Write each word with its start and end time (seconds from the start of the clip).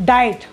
Diet 0.00 0.44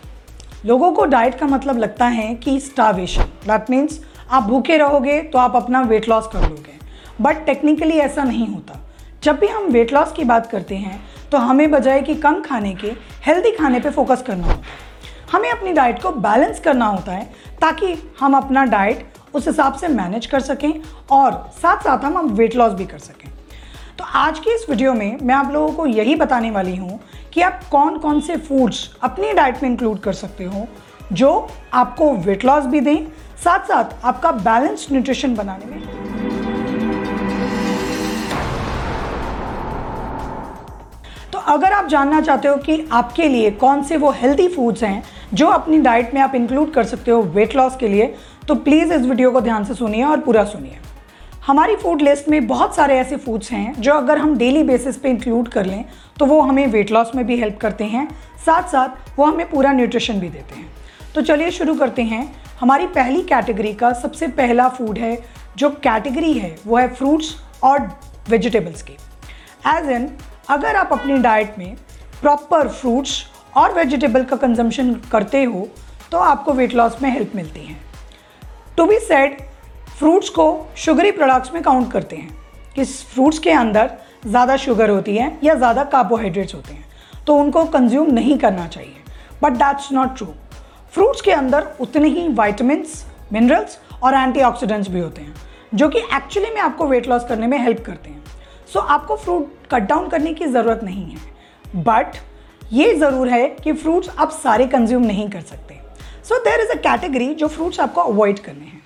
लोगों 0.65 0.91
को 0.91 1.05
diet 1.05 1.35
का 1.35 1.45
मतलब 1.45 1.77
लगता 1.77 2.05
है 2.07 2.33
कि 2.35 2.59
स्टावेशन 2.59 3.23
दैट 3.47 3.69
मीन्स 3.69 3.99
आप 4.29 4.43
भूखे 4.43 4.77
रहोगे 4.77 5.21
तो 5.21 5.37
आप 5.39 5.55
अपना 5.55 5.81
वेट 5.81 6.09
लॉस 6.09 6.27
कर 6.33 6.41
लोगे. 6.41 6.77
बट 7.21 7.45
टेक्निकली 7.45 7.97
ऐसा 7.99 8.23
नहीं 8.23 8.47
होता. 8.47 8.79
जब 9.23 9.39
भी 9.39 9.47
हम 9.47 9.65
वेट 9.67 9.93
लॉस 9.93 10.11
की 10.11 10.23
बात 10.23 10.49
करते 10.51 10.75
हैं 10.75 10.99
तो 11.31 11.37
हमें 11.37 11.69
बजाय 11.71 12.01
कि 12.01 12.15
कम 12.15 12.41
खाने 12.41 12.73
के 12.75 12.91
हेल्दी 13.25 13.51
खाने 13.51 13.79
पे 13.79 13.89
फोकस 13.89 14.21
करना 14.27 14.47
होता 14.47 14.59
है. 14.59 14.79
हमें 15.31 15.49
अपनी 15.51 15.73
डाइट 15.73 16.01
को 16.01 16.11
बैलेंस 16.11 16.59
करना 16.59 16.85
होता 16.85 17.11
है, 17.11 17.25
ताकि 17.61 17.95
हम 18.19 18.35
अपना 18.37 18.65
डाइट 18.65 19.05
उस 19.33 19.47
हिसाब 19.47 19.73
से 19.73 19.87
मैनेज 19.87 20.25
कर 20.25 20.39
सकें 20.41 20.71
और 21.11 21.31
साथ 21.61 21.83
साथ 21.83 22.03
हम 22.05 22.29
वेट 22.29 22.55
लॉस 22.55 22.73
भी 22.73 22.85
कर 22.85 22.99
सकें. 22.99 23.29
तो 23.97 24.03
आज 24.05 24.39
की 24.39 24.53
इस 24.53 24.65
वीडियो 24.69 24.93
में 24.93 25.17
मैं 25.21 25.35
आप 25.35 25.51
लोगों 25.51 25.73
को 25.73 25.85
यही 25.85 26.15
बताने 26.15 26.51
वाली 26.51 26.75
हूँ 26.75 26.99
कि 27.33 27.41
आप 27.41 27.61
कौन 27.71 27.97
कौन 27.97 28.19
से 28.21 28.35
फूड्स 28.37 28.89
अपनी 29.03 29.33
डाइट 29.33 29.63
में 29.63 29.69
इंक्लूड 29.69 29.99
कर 29.99 30.13
सकते 30.13 30.43
हो, 30.43 30.67
जो 31.13 31.47
आपको 31.73 32.11
वेट 32.15 32.45
लॉस 32.45 32.65
भी 32.65 32.79
दें 32.79 33.05
साथ 33.43 33.65
साथ 33.67 34.05
आपका 34.05 34.31
बैलेंस्ड 34.31 34.91
न्यूट्रिशन 34.91 35.35
बनाने 35.35 35.65
में। 35.65 35.79
तो 41.31 41.39
अगर 41.47 41.71
आप 41.71 41.87
जानना 41.87 42.19
चाहते 42.21 42.47
हो 42.47 42.55
कि 42.57 42.87
आपके 42.91 43.27
लिए 43.27 43.51
कौन 43.53 43.83
से 43.83 43.97
वो 43.97 44.11
हेल्दी 44.11 44.47
फूड्स 44.47 44.83
हैं, 44.83 45.03
जो 45.33 45.47
अपनी 45.47 45.77
डाइट 45.79 46.13
में 46.13 46.21
आप 46.21 46.35
इंक्लूड 46.35 46.73
कर 46.73 46.83
सकते 46.83 47.11
हो 47.11 47.21
वेट 47.23 47.55
लॉस 47.55 47.75
के 47.79 47.87
लिए 47.87 48.13
तो 48.47 48.55
प्लीज़ 48.57 48.93
इस 48.93 49.01
वीडियो 49.01 49.31
को 49.31 49.41
ध्यान 49.41 49.63
से 49.63 49.73
सुनिए 49.73 50.03
और 50.03 50.19
पूरा 50.19 50.43
सुनिए। 50.45 50.77
हमारी 51.51 51.75
फ़ूड 51.75 52.01
लिस्ट 52.01 52.27
में 52.29 52.45
बहुत 52.47 52.75
सारे 52.75 52.97
ऐसे 52.97 53.15
फूड्स 53.17 53.51
हैं 53.51 53.73
जो 53.81 53.93
अगर 53.93 54.17
हम 54.17 54.37
डेली 54.37 54.61
बेसिस 54.63 54.97
पे 54.97 55.09
इंक्लूड 55.09 55.47
कर 55.49 55.65
लें 55.65 55.83
तो 56.19 56.25
वो 56.25 56.39
हमें 56.41 56.67
वेट 56.67 56.91
लॉस 56.91 57.11
में 57.15 57.25
भी 57.27 57.37
हेल्प 57.39 57.57
करते 57.61 57.83
हैं। 57.85 58.07
साथ 58.45 58.69
साथ 58.69 59.17
वो 59.17 59.25
हमें 59.25 59.49
पूरा 59.49 59.71
न्यूट्रिशन 59.71 60.19
भी 60.19 60.29
देते 60.29 60.55
हैं। 60.55 60.67
तो 61.15 61.21
चलिए 61.21 61.51
शुरू 61.51 61.75
करते 61.75 62.03
हैं। 62.03 62.23
हमारी 62.59 62.87
पहली 62.89 63.21
कैटेगरी 63.23 63.73
का 63.73 63.91
सबसे 63.93 64.27
पहला 64.29 64.69
फ़ूड 64.69 64.97
है, 64.97 65.17
जो 65.57 65.69
कैटेगरी 65.69 66.33
है, 66.33 66.55
वो 66.67 66.77
है 66.77 66.87
फ्रूट्स 66.93 67.35
और 67.63 67.89
वेजिटेबल्स 68.29 68.83
की। 68.83 68.97
एज 69.67 69.91
इन 69.91 70.09
अगर 70.49 70.75
आप 70.75 70.93
अपनी 70.93 71.17
डाइट 71.19 71.59
में 71.59 71.75
प्रॉपर 72.21 72.69
फ्रूट्स 72.69 73.21
और 73.57 73.73
वेजिटेबल 73.73 74.23
का 74.23 74.35
कंजम्पशन 74.37 74.93
करते 75.11 75.43
हो 75.43 75.67
तो 76.11 76.17
आपको 76.31 76.53
वेट 76.53 76.73
लॉस 76.73 77.01
में 77.01 77.09
हेल्प 77.09 77.35
मिलती 77.35 77.65
है। 77.65 77.77
टू 78.77 78.85
बी 78.85 78.99
सेड 79.01 79.37
फ्रूट्स 80.01 80.29
को 80.29 80.45
शुगरी 80.77 81.11
प्रोडक्ट्स 81.11 81.53
में 81.53 81.61
काउंट 81.63 81.91
करते 81.91 82.15
हैं। 82.15 82.29
कि 82.75 82.83
फ्रूट्स 82.85 83.39
के 83.39 83.51
अंदर 83.51 83.89
ज़्यादा 84.25 84.55
शुगर 84.57 84.89
होती 84.89 85.15
है 85.15 85.37
या 85.43 85.53
ज़्यादा 85.55 85.83
कार्बोहाइड्रेट्स 85.85 86.55
होते 86.55 86.73
हैं 86.73 87.23
तो 87.27 87.35
उनको 87.35 87.63
कंज्यूम 87.67 88.09
नहीं 88.11 88.37
करना 88.37 88.65
चाहिए। 88.67 88.95
But 89.43 89.53
that's 89.53 89.91
not 89.91 90.15
true 90.17 90.27
fruits 90.93 91.21
के 91.21 91.31
अंदर 91.31 91.67
उतने 91.81 92.07
ही 92.09 92.27
वाइटमिनस 92.33 93.05
मिनरल्स 93.33 93.77
और 94.03 94.15
एंटीऑक्सीडेंट्स 94.15 94.89
भी 94.89 94.99
होते 94.99 95.21
हैं 95.21 95.33
जो 95.73 95.89
कि 95.89 95.99
एक्चुअली 96.15 96.53
में 96.53 96.61
आपको 96.61 96.87
वेट 96.87 97.07
लॉस 97.09 97.25
करने 97.29 97.47
में 97.47 97.57
हेल्प 97.59 97.83
करते 97.85 98.09
हैं। 98.09 98.23
सो 98.73 98.79
so, 98.79 98.85
आपको 98.87 99.15
फ्रूट 99.15 99.67
कट 99.71 99.87
डाउन 99.87 100.09
करने 100.09 100.33
की 100.33 100.45
ज़रूरत 100.47 100.83
नहीं 100.83 101.05
है। 101.05 101.83
बट 101.83 102.17
ये 102.73 102.93
ज़रूर 102.95 103.29
है 103.29 103.47
कि 103.63 103.73
फ्रूट्स 103.73 104.09
आप 104.17 104.31
सारे 104.33 104.67
कंज्यूम 104.67 105.03
नहीं 105.03 105.29
कर 105.29 105.41
सकते। 105.43 105.79
So 106.23 106.43
there 106.43 106.61
is 106.61 106.71
a 106.71 106.81
category 106.81 107.33
जो 107.35 107.47
फ्रूट्स 107.49 107.79
आपको 107.79 108.01
अवॉइड 108.03 108.39
करने 108.39 108.65
हैं। 108.65 108.81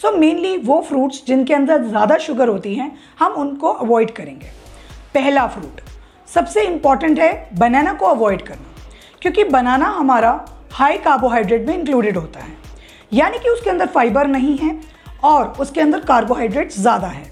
सो 0.00 0.08
so, 0.08 0.18
मेनली 0.18 0.56
वो 0.58 0.80
फ्रूट्स 0.88 1.22
जिनके 1.26 1.54
अंदर 1.54 1.82
ज़्यादा 1.82 2.16
शुगर 2.18 2.48
होती 2.48 2.74
हैं 2.74 2.90
हम 3.18 3.32
उनको 3.34 3.68
अवॉइड 3.68 4.10
करेंगे। 4.10 4.46
पहला 5.14 5.46
फ्रूट 5.46 5.80
सबसे 6.28 6.62
इंपॉर्टेंट 6.62 7.18
है 7.18 7.48
बनाना 7.58 7.92
को 7.92 8.06
अवॉइड 8.06 8.42
करना 8.42 8.74
क्योंकि 9.22 9.44
बनाना 9.46 9.86
हमारा 9.90 10.32
हाई 10.72 10.98
कार्बोहाइड्रेट 10.98 11.66
में 11.66 11.74
इंक्लूडेड 11.74 12.16
होता 12.16 12.40
है। 12.40 12.52
यानी 13.12 13.38
कि 13.38 13.48
उसके 13.48 13.70
अंदर 13.70 13.86
फाइबर 13.86 14.26
नहीं 14.26 14.56
है 14.58 14.78
और 15.24 15.46
उसके 15.60 15.80
अंदर 15.80 16.00
कार्बोहाइड्रेट 16.04 16.72
ज़्यादा 16.72 17.08
है 17.08 17.24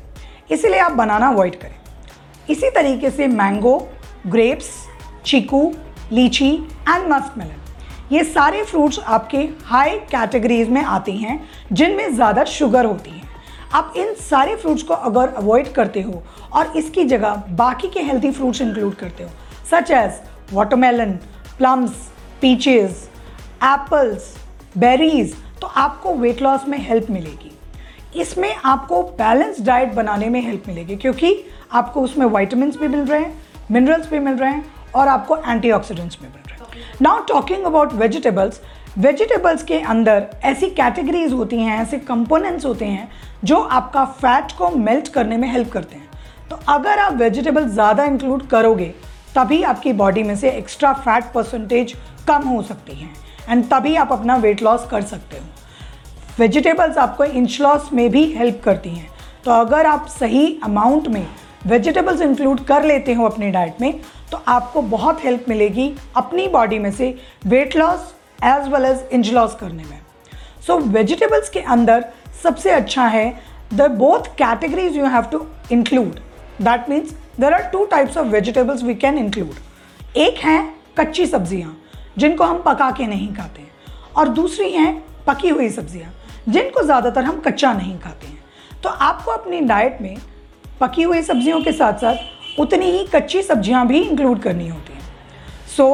इसीलिए 0.51 0.79
आप 0.79 0.93
बनाना 0.93 1.29
अवॉइड 1.29 1.61
करें। 1.61 1.77
इसी 2.51 2.71
तरीके 2.71 3.11
से 3.11 3.27
मैंगो 3.29 3.77
ग्रेप्स 4.27 4.71
चीकू 5.25 5.63
लीची 6.13 6.53
एंड 6.89 7.13
मस्क 7.13 7.39
मेलन 7.39 7.61
ये 8.13 8.25
सारे 8.25 8.63
फ्रूट्स 8.65 8.99
आपके 8.99 9.39
हाई 9.65 9.99
कैटेगरीज 10.11 10.69
में 10.69 10.83
आती 10.83 11.17
हैं, 11.17 11.41
जिनमें 11.73 12.15
ज़्यादा 12.15 12.45
शुगर 12.47 12.85
होती 12.85 13.11
है। 13.11 13.23
आप 13.73 13.95
इन 13.97 14.13
सारे 14.21 14.57
फ्रूट्स 14.57 14.83
को 14.83 14.95
अगर 14.95 15.29
अवॉइड 15.35 15.73
करते 15.73 16.03
हो 16.03 16.23
और 16.53 16.77
इसकी 16.77 17.05
जगह 17.05 17.43
बाकी 17.53 17.89
के 17.89 18.01
हेल्थी 18.03 18.31
फ्रूट्स 18.31 18.61
इंक्लूड 18.63 18.95
करते 18.95 19.25
हो 19.25 19.31
such 19.71 19.91
as 19.91 20.21
watermelon 20.53 21.13
plums 21.59 21.91
peaches 22.41 23.09
apples 23.65 24.35
berries 24.79 25.35
तो 25.61 25.67
आपको 25.67 26.15
वेट 26.15 26.43
लॉस 26.43 26.69
में 26.69 26.79
हेल्प 26.81 27.11
मिलेगी। 27.11 27.51
इसमें 28.21 28.55
आपको 28.57 29.03
बैलेंस 29.19 29.61
डाइट 29.63 29.93
बनाने 29.95 30.29
में 30.29 30.41
हेल्प 30.43 30.65
मिलेगी, 30.69 30.97
क्योंकि 30.97 31.37
आपको 31.73 32.01
उसमें 32.03 32.27
वाइटामिन 32.27 32.71
भी 32.71 32.89
मिल 32.89 33.01
रहे 33.01 33.21
हैं 33.21 33.67
मिनरल्स 33.71 34.11
भी 34.11 34.19
मिल 34.19 34.35
रहे 34.35 34.51
हैं 34.51 34.65
और 34.95 35.09
आपको 35.09 35.37
एंटीऑक्सीडेंट्स 35.39 36.17
भी 36.17 36.23
मिल 36.23 36.33
रहे 36.33 36.39
हैं। 36.39 36.44
Now 37.03 37.25
talking 37.25 37.65
about 37.65 37.93
vegetables 37.95 38.61
vegetables 38.99 39.63
के 39.65 39.79
अंदर 39.81 40.27
ऐसी 40.45 40.69
कैटेगरीज 40.71 41.33
होती 41.33 41.59
हैं, 41.59 41.81
ऐसे 41.81 41.99
कंपोनेंट्स 42.01 42.67
होते 42.67 42.85
हैं, 42.85 43.09
जो 43.45 43.57
आपका 43.57 44.05
फैट 44.05 44.53
को 44.59 44.69
मेल्ट 44.71 45.09
करने 45.09 45.37
में 45.37 45.49
हेल्प 45.53 45.71
करते 45.73 45.97
हैं। 45.97 46.49
तो 46.51 46.59
अगर 46.69 46.99
आप 46.99 47.15
वेजिटेबल 47.15 47.69
ज़्यादा 47.69 48.05
इंक्लूड 48.05 48.47
करोगे, 48.49 48.93
तभी 49.35 49.63
आपकी 49.65 49.93
बॉडी 49.95 50.23
में 50.23 50.35
से 50.37 50.51
एक्स्ट्रा 50.51 50.93
फैट 50.95 51.33
परसेंटेज 51.35 51.95
कम 52.29 52.49
हो 52.49 52.63
सकती 52.63 52.95
है 52.95 53.09
एंड 53.49 53.65
तभी 53.71 53.95
आप 53.97 54.13
अपना 54.13 54.37
वेट 54.37 54.63
लॉस 54.63 54.87
कर 54.91 55.03
सकते 55.05 55.37
हो। 55.37 55.45
वेजिटेबल्स 56.39 56.99
आपको 56.99 57.25
इंच 57.25 57.61
लॉस 57.61 57.89
में 57.93 58.09
भी 58.11 58.25
हेल्प 58.33 58.61
करती 58.65 58.91
हैं। 58.91 59.09
तो 59.45 59.51
अगर 59.51 59.87
आप 59.87 60.07
सही 60.11 60.47
अमाउंट 60.65 61.09
में 61.09 61.27
वेजिटेबल्स 61.67 62.21
इंक्लूड 62.21 62.61
कर 62.67 62.85
लेते 62.85 63.13
हो 63.15 63.25
अपनी 63.25 63.51
डाइट 63.51 63.81
में 63.81 64.01
तो 64.33 64.43
आपको 64.49 64.83
बहुत 64.83 65.25
हेल्प 65.25 65.45
मिलेगी 65.49 65.93
अपनी 66.17 66.47
बॉडी 66.49 66.79
में 66.79 66.91
से 66.93 67.15
weight 67.47 67.77
loss 67.77 68.13
as 68.45 68.69
well 68.69 68.85
as 68.85 69.05
inch 69.13 69.33
loss 69.35 69.55
करने 69.55 69.85
में। 69.85 70.01
सो 70.67 70.73
so, 70.73 70.87
वेजिटेबल्स 70.89 71.49
के 71.49 71.61
अंदर 71.61 72.05
सबसे 72.43 72.71
अच्छा 72.71 73.07
है 73.07 73.29
the 73.75 73.91
both 73.93 74.27
categories 74.39 74.97
you 74.97 75.07
have 75.07 75.23
to 75.33 75.47
include 75.73 76.19
that 76.61 76.89
means 76.91 77.15
there 77.41 77.55
are 77.55 77.63
two 77.73 77.85
types 77.87 78.17
of 78.17 78.27
vegetables 78.27 78.83
we 78.83 78.95
can 78.97 79.19
include 79.19 80.17
एक 80.17 80.39
है 80.39 80.59
कच्ची 80.99 81.27
सब्ज़ियाँ 81.27 81.77
जिनको 82.19 82.45
हम 82.45 82.63
पका 82.67 82.91
के 82.91 83.07
नहीं 83.07 83.33
खाते 83.35 83.63
हैं 83.63 83.71
और 84.17 84.29
दूसरी 84.35 84.71
हैं 84.73 84.93
पकी 85.27 85.49
हुई 85.49 85.69
सब्ज़ियाँ 85.71 86.13
जिनको 86.49 86.83
ज़्यादातर 86.83 87.25
हम 87.25 87.41
कच्चा 87.41 87.73
नहीं 87.73 87.99
खाते 87.99 88.27
हैं। 88.27 88.43
तो 88.83 88.89
आपको 88.89 89.31
अपनी 89.31 89.61
डाइट 89.63 89.99
में 90.01 90.17
पकी 90.81 91.03
हुई 91.03 91.23
सब्जियों 91.23 91.61
के 91.63 91.73
साथ 91.73 91.99
साथ 91.99 92.61
उतनी 92.61 92.91
ही 92.91 93.05
कच्ची 93.15 93.43
सब्ज़ियाँ 93.43 93.87
भी 93.87 94.01
इंक्लूड 94.01 94.41
करनी 94.43 94.69
होती 94.69 94.93
हैं। 94.93 95.03
So 95.77 95.87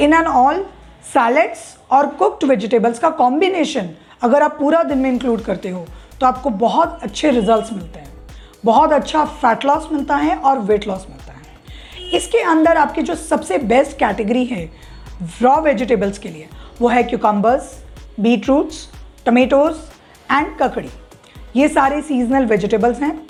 in 0.00 0.14
an 0.14 0.26
all 0.26 0.64
salads 1.04 1.76
और 1.90 2.06
कुकड 2.16 2.48
वेजिटेबल्स 2.48 2.98
का 2.98 3.10
कॉम्बिनेशन 3.12 3.88
अगर 4.22 4.42
आप 4.42 4.56
पूरा 4.58 4.82
दिन 4.82 4.98
में 4.98 5.10
इंक्लूड 5.10 5.40
करते 5.42 5.68
हो 5.68 5.86
तो 6.20 6.26
आपको 6.26 6.50
बहुत 6.50 6.98
अच्छे 7.02 7.30
रिजल्ट्स 7.30 7.72
मिलते 7.72 7.98
हैं। 7.98 8.06
बहुत 8.64 8.92
अच्छा 8.92 9.24
फैट 9.24 9.64
लॉस 9.64 9.88
मिलता 9.92 10.16
है 10.16 10.36
और 10.36 10.58
वेट 10.60 10.86
लॉस 10.88 11.06
मिलता 11.10 11.32
है। 11.32 12.10
इसके 12.16 12.38
अंदर 12.42 12.76
आपकी 12.76 13.02
जो 13.02 13.14
सबसे 13.14 13.58
बेस्ट 13.58 13.98
कैटेगरी 13.98 14.44
है 14.44 14.64
रॉ 15.42 15.54
वेजिटेबल्स 15.60 16.18
के 16.18 16.28
लिए, 16.28 16.48
वो 16.80 16.88
है 16.88 17.02
cucumbers 17.02 17.72
beat 18.20 18.48
roots 18.48 18.88
tomatoes 19.26 19.76
and 20.30 20.56
ककड़ी। 20.58 20.88
ये 21.56 21.68
सारे 21.68 22.00
सीजनल 22.02 22.46
वेजिटेबल्स 22.46 23.00
हैं। 23.00 23.27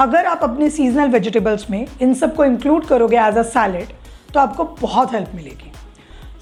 अगर 0.00 0.26
आप 0.26 0.40
अपने 0.42 0.68
सीजनल 0.70 1.08
वेजिटेबल्स 1.08 1.68
में 1.70 1.86
इन 2.02 2.14
सबको 2.14 2.44
इंक्लूड 2.44 2.86
करोगे 2.86 3.16
एज 3.18 3.36
अ 3.38 3.42
सैलेड 3.42 3.88
तो 4.34 4.40
आपको 4.40 4.64
बहुत 4.80 5.12
हेल्प 5.14 5.30
मिलेगी। 5.34 5.70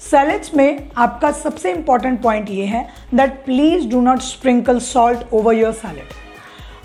सैलेड्स 0.01 0.53
में 0.55 0.89
आपका 0.97 1.31
सबसे 1.31 1.71
इंपॉर्टेंट 1.71 2.21
पॉइंट 2.21 2.49
ये 2.49 2.65
है 2.65 2.87
that 3.13 3.33
please 3.45 3.87
do 3.89 4.01
not 4.01 4.21
sprinkle 4.21 4.79
salt 4.79 5.33
over 5.33 5.55
your 5.55 5.73
salad 5.73 6.13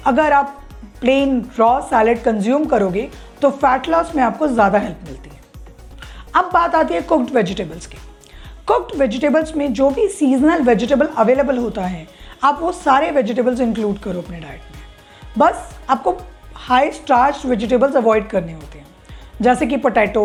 अगर 0.06 0.32
आप 0.32 0.54
प्लेन 1.00 1.40
रॉ 1.58 1.80
सैलेड 1.80 2.22
कंज्यूम 2.22 2.64
करोगे 2.66 3.08
तो 3.42 3.50
फैट 3.50 3.88
लॉस 3.88 4.14
में 4.16 4.22
आपको 4.22 4.48
ज़्यादा 4.48 4.78
हेल्प 4.78 5.00
मिलती 5.04 5.30
है। 5.30 5.40
अब 6.36 6.50
बात 6.54 6.74
आती 6.74 6.94
है 6.94 7.00
कुकड 7.02 7.34
वेजिटेबल्स 7.34 7.86
की। 7.86 7.98
कुकड 8.68 8.98
वेजिटेबल्स 9.00 9.56
में 9.56 9.72
जो 9.72 9.90
भी 9.90 10.08
सीजनल 10.10 10.62
वेजिटेबल 10.62 11.06
अवेलेबल 11.16 11.58
होता 11.58 11.82
है, 11.82 12.06
आप 12.44 12.58
वो 12.62 12.72
सारे 12.74 13.10
वेजिटेबल्स 13.10 13.60
इंक्लूड 13.60 13.98
करो 13.98 14.20
अपने 14.20 14.40
डाइट 14.40 14.74
में। 14.74 14.82
बस 15.38 15.78
आपको 15.90 16.18
हाई 16.68 16.90
स्टार्च 16.90 17.44
वेजिटेबल्स 17.46 17.94
अवॉइड 17.96 18.26
करने 18.28 18.52
होते 18.52 18.78
हैं। 18.78 18.86
जैसे 19.42 19.66
कि 19.66 19.76
पोटैटो 19.76 20.24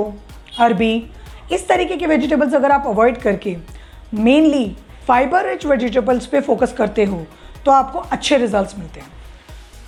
अरबी, 0.59 1.11
इस 1.51 1.67
तरीके 1.67 1.95
के 1.97 2.07
वेजिटेबल्स 2.07 2.53
अगर 2.53 2.71
आप 2.71 2.87
अवॉइड 2.87 3.17
करके 3.17 3.55
मेनली 4.13 4.65
फाइबर 5.07 5.47
रिच 5.49 5.65
वेजिटेबल्स 5.65 6.25
पे 6.25 6.41
फोकस 6.41 6.73
करते 6.77 7.05
हो 7.05 7.25
तो 7.65 7.71
आपको 7.71 7.99
अच्छे 7.99 8.37
रिजल्ट्स 8.37 8.77
मिलते 8.79 8.99
हैं। 8.99 9.07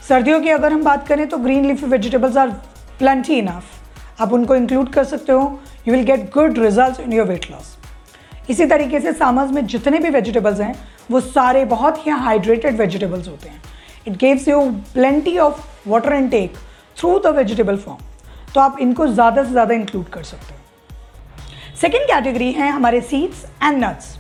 सर्दियों 0.10 0.40
की 0.42 0.50
अगर 0.50 0.74
हम 0.74 0.84
बात 0.84 1.08
करें 1.08 1.28
तो 1.30 1.38
green 1.38 1.66
leafy 1.66 1.86
vegetables 1.88 2.38
are 2.38 2.50
plenty 3.00 3.38
enough 3.40 4.22
आप 4.22 4.34
उनको 4.34 4.56
इंक्लूड 4.56 4.94
कर 4.94 5.04
सकते 5.04 5.32
हो। 5.32 5.60
You 5.88 5.94
will 5.94 6.06
get 6.06 6.30
good 6.34 6.60
result 6.60 7.00
in 7.00 7.14
your 7.14 7.28
weight 7.28 7.52
loss 7.52 7.78
इसी 8.50 8.66
तरीके 8.66 9.00
से 9.00 9.14
सामर्स 9.14 9.52
में 9.52 9.66
जितने 9.68 10.00
भी 10.00 10.10
वेजिटेबल्स 10.10 10.60
हैं, 10.60 10.76
वो 11.12 11.20
सारे 11.22 11.66
बहुत 11.66 12.06
ही 12.08 12.12
हाइड्रेटेड 12.12 12.78
वेजिटेबल्स 12.80 13.28
होते 13.28 13.50
हैं। 13.50 13.62
It 14.08 14.18
gives 14.18 14.48
you 14.48 14.62
plenty 14.94 15.38
of 15.38 15.75
water 15.88 16.14
intake 16.14 16.58
through 16.98 17.18
the 17.20 17.36
vegetable 17.38 17.78
form 17.78 18.54
तो 18.54 18.62
आप 18.62 18.78
इनको 18.82 19.08
ज़्यादा 19.08 19.44
से 19.44 19.50
ज़्यादा 19.52 19.74
इंक्लूड 19.74 20.08
कर 20.10 20.24
सकते 20.24 20.54
हो। 20.54 20.60
सेकेंड 21.82 22.06
कैटेगरी 22.08 22.52
है 22.52 22.70
हमारे 22.72 23.02
seeds 23.02 23.46
and 23.64 23.84
nuts 23.84 24.16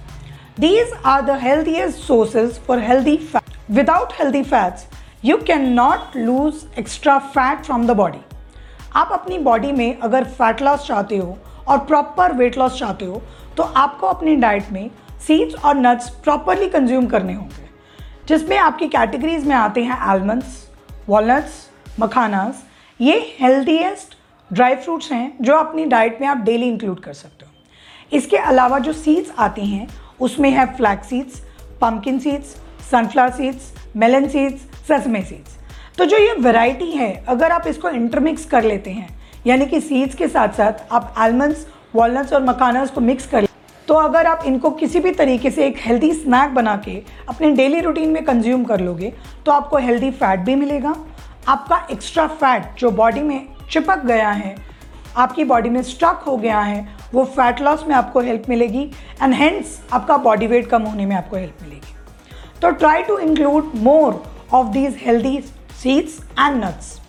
these 0.59 0.94
are 1.06 1.21
the 1.21 1.39
healthiest 1.41 1.97
sources 2.00 2.59
for 2.67 2.79
healthy 2.79 3.15
fat 3.17 3.56
without 3.71 4.13
healthy 4.19 4.44
fats 4.44 4.85
you 5.25 5.38
can 5.47 5.69
not 5.73 6.15
lose 6.17 6.65
extra 6.79 7.17
fat 7.19 7.63
from 7.65 7.88
the 7.88 7.91
body 7.97 8.19
आप 8.95 9.09
अपनी 9.13 9.38
बॉडी 9.39 9.71
में 9.71 10.00
अगर 10.00 10.23
फैट 10.23 10.62
लॉस 10.62 10.88
चाहते 10.88 11.17
हो 11.17 11.38
और 11.67 11.77
प्रॉपर 11.85 12.33
वेट 12.33 12.57
लॉस 12.57 12.79
चाहते 12.79 13.06
हो 13.06 13.21
तो 13.57 13.63
आपको 13.63 14.07
अपनी 14.07 14.35
डाइट 14.35 14.71
में 14.71 14.89
सीड्स 15.27 15.63
और 15.65 15.75
नट्स 15.77 16.09
प्रॉपरली 16.23 16.67
कंज्यूम 16.69 17.06
करने 17.07 17.33
होंगे। 17.33 17.69
जिसमें 18.27 18.57
आपकी 18.57 18.88
कैटेगरीज 18.88 19.45
में 19.47 19.56
आते 19.56 19.83
हैं 19.83 19.97
आलमंड्स 20.12 20.63
वॉलट्स 21.10 21.54
मखानास 22.00 22.63
ये 23.00 23.19
हेल्दीएस्ट 23.40 24.16
ड्राई 24.52 24.75
फ्रूट्स 24.75 25.12
हैं 25.12 25.38
जो 25.42 25.56
अपनी 25.56 25.86
डाइट 25.86 26.22
में 26.22 26.28
आप 26.28 26.38
डेली 26.38 26.68
इंक्लूड 26.68 27.00
कर 27.00 27.13
सकते 27.13 27.46
हो। 27.46 28.18
इसके 28.18 28.38
अलावा 28.38 28.80
जो 28.80 28.94
सीड्स 28.94 29.31
आती 29.40 29.66
हैं, 29.66 29.88
उसमें 30.19 30.50
है 30.50 30.66
flax 30.75 31.10
seeds 31.10 31.42
pumpkin 31.81 32.19
seeds 32.19 32.56
sunflower 32.92 33.31
seeds 33.31 33.74
melon 33.96 34.28
seeds 34.30 34.62
sesame 34.88 35.22
seeds 35.22 35.57
तो 35.98 36.06
जो 36.06 36.18
ये 36.18 36.34
वैरायटी 36.34 36.92
है, 36.92 37.13
अगर 37.28 37.51
आप 37.51 37.68
इसको 37.68 37.90
इंटरमिक्स 37.90 38.46
कर 38.46 38.63
लेते 38.63 38.92
हैं, 38.92 39.08
यानी 39.48 39.66
कि 39.66 39.80
सीड्स 39.81 40.16
के 40.16 40.28
साथ 40.28 40.54
साथ 40.54 40.92
आप 40.92 41.13
आलमंड्स 41.18 41.66
वॉलनट्स 41.96 42.34
और 42.34 42.44
मकानस 42.44 42.90
को 42.92 43.01
मिक्स 43.01 43.28
कर 43.28 43.48
तो 43.88 43.94
अगर 43.94 44.28
आप 44.28 44.44
इनको 44.46 44.70
किसी 44.72 45.00
भी 45.00 45.12
तरीके 45.12 45.50
से 45.52 45.66
एक 45.66 45.78
हेल्दी 45.80 46.12
स्नैक 46.14 46.54
बना 46.54 46.76
के 46.86 47.02
अपने 47.30 47.52
डेली 47.52 47.80
रूटीन 47.82 48.10
में 48.10 48.24
कंज्यूम 48.26 48.64
कर 48.66 48.80
लोगे 48.80 49.14
तो 49.46 49.52
आपको 49.52 49.78
हेल्दी 49.78 50.10
फैट 50.12 50.40
भी 50.40 50.56
मिलेगा। 50.56 50.96
आपका 51.48 51.78
एक्स्ट्रा 51.92 52.26
फैट 52.28 52.80
जो 52.80 52.92
बॉडी 52.92 53.22
में 53.22 53.48
चिपक 53.72 54.06
गया 54.06 54.30
है, 54.30 54.56
आपकी 55.18 55.44
बॉडी 55.44 55.70
में 55.70 55.82
स्टक 55.84 56.24
हो 56.28 56.38
गया 56.38 56.60
है, 56.60 56.88
वो 57.14 57.26
फैट 57.26 57.62
लॉस 57.62 57.84
में 57.88 57.96
आपको 57.96 58.22
हेल्प 58.22 58.50
मिलेगी 58.50 58.84
एंड 59.22 59.34
हेंस 59.34 59.80
आपका 59.94 60.18
बॉडी 60.20 60.48
वेट 60.48 60.70
कम 60.70 60.84
होने 60.84 61.06
में 61.06 61.16
आपको 61.16 61.38
हेल्प 61.38 61.62
मिलेगी। 61.62 61.94
तो 62.62 62.72
try 62.72 63.04
to 63.04 63.18
include 63.20 63.72
more 63.78 64.22
of 64.54 64.68
these 64.68 64.98
healthy 65.02 65.40
seeds 65.84 66.20
and 66.40 66.64
nuts 66.64 67.00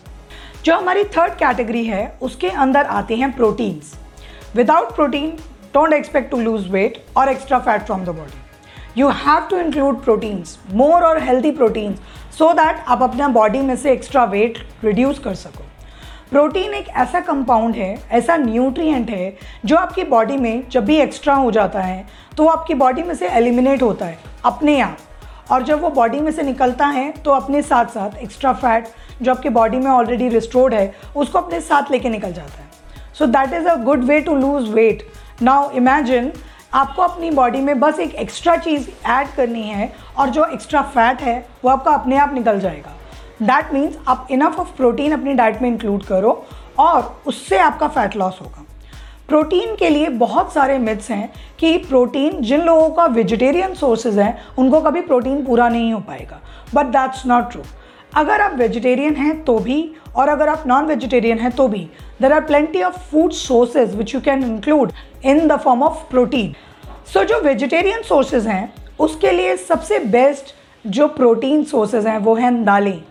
जो 0.64 0.76
हमारी 0.76 1.05
थर्ड 1.06 1.32
कैटेगरी 1.34 1.84
है, 1.87 2.19
उसके 2.23 2.49
अंदर 2.49 2.87
आते 2.87 3.17
हैं 3.17 3.32
proteins 3.32 3.94
without 4.56 4.94
protein 4.94 5.37
don't 5.76 5.93
expect 5.93 6.31
to 6.31 6.37
lose 6.40 6.69
weight 6.70 6.94
और 7.17 7.28
extra 7.28 7.58
fat 7.61 7.82
from 7.82 8.05
the 8.05 8.08
body 8.08 9.00
you 9.00 9.08
have 9.08 9.46
to 9.50 9.56
include 9.58 10.02
proteins 10.05 10.58
more 10.75 11.02
और 11.05 11.23
healthy 11.23 11.50
proteins 11.52 11.99
so 12.38 12.52
that 12.55 12.84
आप 12.88 13.02
अपना 13.02 13.26
बॉडी 13.31 13.61
में 13.61 13.75
से 13.76 13.93
एक्स्ट्रा 13.93 14.25
वेट 14.26 14.58
रिड्यूस 14.84 15.19
कर 15.19 15.34
सको। 15.34 15.64
प्रोटीन 16.31 16.75
एक 16.75 16.88
ऐसा 16.88 17.20
कंपाउंड 17.20 17.75
है, 17.76 17.99
ऐसा 18.11 18.37
न्यूट्रिएंट 18.37 19.11
है, 19.11 19.37
जो 19.64 19.76
आपकी 19.76 20.05
बॉडी 20.05 20.37
में 20.37 20.62
जब 20.70 20.84
भी 20.84 20.96
एक्स्ट्रा 21.00 21.34
हो 21.34 21.50
जाता 21.50 21.81
है 21.81 22.06
तो 22.37 22.44
वो 22.44 22.49
आपकी 22.50 22.75
बॉडी 22.76 23.02
में 23.02 23.14
से 23.14 23.28
एलिमिनेट 23.31 23.82
होता 23.82 24.06
है, 24.06 24.19
अपने 24.44 24.78
आप। 24.81 24.96
और 25.50 25.62
जब 25.64 25.82
वो 25.82 25.90
बॉडी 25.90 26.20
में 26.20 26.31
से 26.32 26.43
निकलता 26.43 26.87
है 26.88 27.11
तो 27.25 27.31
अपने 27.32 27.62
साथ 27.64 27.93
साथ 27.94 28.17
एक्स्ट्रा 28.23 28.52
फैट 28.55 28.88
जो 29.23 29.32
आपकी 29.32 29.49
बॉडी 29.50 29.76
में 29.76 29.90
ऑलरेडी 29.90 30.28
रिस्टोर्ड 30.28 30.75
है, 30.75 30.94
उसको 31.17 31.38
अपने 31.38 31.61
साथ 31.61 31.90
लेके 31.90 32.08
निकल 32.08 32.32
जाता 32.32 32.62
है। 32.62 33.14
So 33.19 33.26
that 33.28 33.55
is 33.55 33.69
a 33.69 33.76
good 33.84 34.05
way 34.05 34.20
to 34.20 34.34
lose 34.37 34.70
weight 34.70 35.06
now 35.42 35.70
imagine 35.70 36.30
आपको 36.74 37.02
अपनी 37.02 37.30
बॉडी 37.30 37.60
में 37.60 37.78
बस 37.80 37.98
एक 38.00 38.14
एक्स्ट्रा 38.14 38.56
चीज़ 38.56 38.88
ऐड 39.06 39.28
करनी 39.36 39.62
है 39.62 39.92
और 40.18 40.28
जो 40.28 40.44
एक्स्ट्रा 40.44 40.82
फैट 40.82 41.20
है, 41.20 41.38
वो 41.64 41.70
आपका 41.70 41.90
अपने 41.90 42.16
आप 42.16 42.32
निकल 42.34 42.60
जाएगा। 42.60 42.92
दैट 43.42 43.72
मीन्स 43.74 43.98
आप 44.08 44.28
इनफ 44.30 44.58
ऑफ़ 44.60 44.68
प्रोटीन 44.76 45.12
अपनी 45.12 45.34
डाइट 45.34 45.62
में 45.62 45.68
इंक्लूड 45.68 46.04
करो 46.04 46.46
और 46.78 47.22
उससे 47.26 47.58
आपका 47.58 47.88
फैट 47.88 48.16
लॉस 48.16 48.38
होगा। 48.42 48.64
प्रोटीन 49.28 49.74
के 49.76 49.88
लिए 49.88 50.08
बहुत 50.08 50.52
सारे 50.52 50.78
मिथ्स 50.78 51.10
हैं 51.10 51.32
कि 51.58 51.76
प्रोटीन 51.78 52.40
जिन 52.40 52.60
लोगों 52.60 52.88
का 52.90 53.04
वेजिटेरियन 53.06 53.74
सोर्सेज 53.74 54.18
हैं, 54.18 54.38
उनको 54.58 54.80
कभी 54.80 55.00
प्रोटीन 55.00 55.44
पूरा 55.44 55.68
नहीं 55.68 55.92
हो 55.92 56.00
पाएगा। 56.00 56.40
बट 56.74 56.86
दैट्स 56.86 57.26
नॉट 57.26 57.50
ट्रू 57.50 57.62
अगर 58.16 58.40
आप 58.40 58.54
वेजिटेरियन 58.58 59.14
हैं 59.14 59.42
तो 59.44 59.58
भी, 59.58 59.92
और 60.16 60.28
अगर 60.28 60.48
आप 60.48 60.62
नॉन 60.66 60.86
वेजिटेरियन 60.86 61.38
हैं 61.38 61.50
तो 61.52 61.66
भी 61.68 61.78
there 62.22 62.32
are 62.32 62.40
plenty 62.40 62.82
of 62.82 62.98
food 63.10 63.32
sources 63.32 63.94
which 63.96 64.14
you 64.14 64.20
can 64.20 64.44
include 64.44 64.92
in 65.24 65.46
the 65.48 65.56
form 65.60 65.82
of 65.82 66.08
protein 66.10 66.54
so 67.12 67.24
जो 67.24 67.40
वेजिटेरियन 67.40 68.02
सोर्सेज 68.02 68.46
हैं, 68.46 68.72
उसके 68.98 69.30
लिए 69.32 69.56
सबसे 69.56 69.98
बेस्ट 69.98 70.54
जो 70.84 71.08
प्रोटीन 71.08 71.64
सोर्सेज 71.64 72.06
हैं, 72.06 72.18
वो 72.18 72.34
हैं 72.34 72.64
दालें 72.64 73.02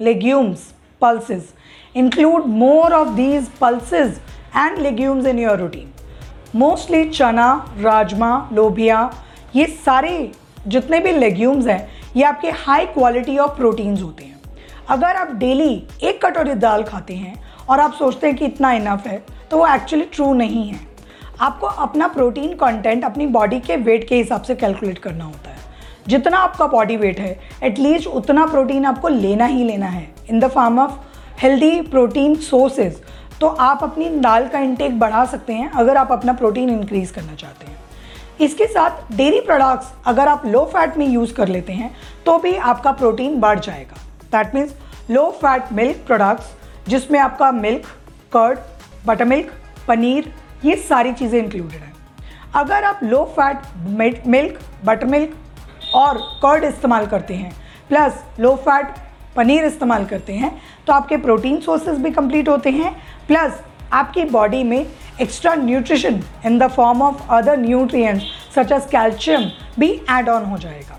legumes 0.00 0.72
pulses 1.02 1.52
include 1.96 2.46
more 2.46 2.92
of 2.92 3.08
these 3.16 3.48
pulses 3.60 4.18
and 4.56 4.78
legumes 4.78 5.26
in 5.26 5.38
your 5.38 5.58
routine 5.58 5.90
mostly 6.56 7.08
chana 7.10 7.48
rajma 7.80 8.30
lobia 8.52 9.10
ये 9.56 9.66
सारे 9.84 10.30
जितने 10.68 10.98
भी 11.00 11.12
लेग्यूम्स 11.12 11.66
हैं, 11.66 11.88
ये 12.16 12.22
आपके 12.24 12.50
हाई 12.58 12.86
क्वालिटी 12.88 13.36
ऑफ़ 13.38 13.56
प्रोटीन्स 13.56 14.02
होते 14.02 14.24
हैं। 14.24 14.33
अगर 14.90 15.16
आप 15.16 15.30
डेली 15.34 15.72
एक 16.02 16.20
कटोरी 16.24 16.54
दाल 16.54 16.82
खाते 16.82 17.14
हैं 17.14 17.34
और 17.68 17.80
आप 17.80 17.92
सोचते 17.92 18.26
हैं 18.26 18.36
कि 18.36 18.44
इतना 18.44 18.72
इनफ 18.72 19.06
है 19.06 19.22
तो 19.50 19.58
वो 19.58 19.66
एक्चुअली 19.66 20.04
ट्रू 20.04 20.32
नहीं 20.34 20.66
है। 20.68 20.80
आपको 21.40 21.66
अपना 21.66 22.08
प्रोटीन 22.08 22.52
कंटेंट 22.54 23.04
अपनी 23.04 23.26
बॉडी 23.28 23.60
के 23.60 23.76
वेट 23.76 24.08
के 24.08 24.16
हिसाब 24.16 24.42
से 24.42 24.54
कैलकुलेट 24.54 24.98
करना 24.98 25.24
होता 25.24 25.50
है। 25.50 25.56
जितना 26.08 26.38
आपका 26.38 26.66
बॉडी 26.66 26.96
वेट 26.96 27.20
है 27.20 27.38
एटलीस्ट 27.62 28.06
उतना 28.08 28.46
प्रोटीन 28.46 28.86
आपको 28.86 29.08
लेना 29.08 29.46
ही 29.46 29.64
लेना 29.64 29.86
है। 29.86 30.08
In 30.30 30.40
the 30.40 30.50
form 30.50 30.78
of 30.78 30.92
healthy 31.42 31.80
protein 31.82 32.34
sources 32.42 33.02
तो 33.40 33.46
आप 33.46 33.82
अपनी 33.82 34.08
दाल 34.10 34.48
का 34.48 34.58
इंटेक 34.58 34.98
बढ़ा 34.98 35.24
सकते 35.24 35.52
हैं 35.52 35.70
अगर 35.70 35.96
आप 35.96 36.12
अपना 36.12 36.32
प्रोटीन 36.32 36.70
इंक्रीज 36.70 37.10
करना 37.10 37.34
चाहते 37.34 37.66
हैं। 37.66 37.82
इसके 38.40 38.66
साथ 38.66 39.12
डेयरी 39.12 39.40
प्रोडक्ट्स 39.40 39.92
अगर 40.06 40.28
आप 40.28 40.46
लो 40.46 40.64
फैट 40.66 40.96
में 40.96 41.06
यूज़ 41.06 41.34
कर 41.34 41.48
लेते 41.48 41.72
हैं 41.72 41.94
तो 42.26 42.38
भी 42.38 42.54
आपका 42.54 42.92
प्रोटीन 42.92 43.40
बढ़ 43.40 43.58
जाएगा। 43.58 43.96
That 44.34 44.54
means 44.54 44.74
low 45.10 45.30
fat 45.40 45.72
milk 45.72 46.04
products 46.06 46.88
जिसमें 46.88 47.18
आपका 47.20 47.50
milk 47.52 47.86
curd 48.32 48.58
butter 49.06 49.24
milk 49.24 49.52
paneer, 49.88 50.32
ये 50.64 50.76
सारी 50.78 51.12
चीज़ें 51.12 51.38
इंक्लूडेड 51.38 51.80
हैं। 51.80 51.92
अगर 52.56 52.84
आप 52.84 53.00
low 53.04 53.24
fat 53.36 53.62
milk 54.26 54.58
butter 54.84 55.06
milk 55.06 55.94
और 55.94 56.18
कर्ड 56.42 56.64
इस्तेमाल 56.64 57.06
करते 57.06 57.34
हैं 57.34 57.52
प्लस 57.88 58.22
लो 58.40 58.54
फैट 58.64 58.94
पनीर 59.36 59.64
इस्तेमाल 59.64 60.04
करते 60.06 60.32
हैं 60.32 60.50
तो 60.86 60.92
आपके 60.92 61.16
प्रोटीन 61.18 61.60
सोर्सेज 61.60 61.98
भी 62.02 62.10
कंप्लीट 62.10 62.48
होते 62.48 62.70
हैं 62.70 62.94
प्लस 63.26 63.60
आपकी 63.92 64.24
बॉडी 64.30 64.62
में 64.64 64.84
extra 65.20 65.54
nutrition 65.54 66.20
in 66.46 66.58
the 66.58 66.68
form 66.72 67.02
of 67.02 67.30
other 67.32 67.56
nutrients 67.58 68.24
such 68.54 68.72
as 68.72 68.86
calcium 68.90 69.50
भी 69.78 69.90
एड 70.10 70.28
ऑन 70.28 70.44
हो 70.44 70.58
जाएगा। 70.58 70.98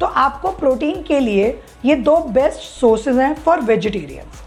तो 0.00 0.06
आपको 0.06 0.50
प्रोटीन 0.50 1.02
के 1.02 1.20
लिए 1.20 1.58
ये 1.84 1.94
दो 1.96 2.16
बेस्ट 2.32 2.60
सोर्सेज 2.60 3.18
हैं 3.18 3.34
फॉर 3.36 3.60
वेजिटेरियंस। 3.62 4.42